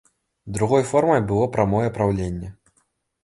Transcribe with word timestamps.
Другой 0.55 0.83
формай 0.91 1.21
было 1.31 1.45
прамое 1.57 1.83
праўленне. 1.97 2.49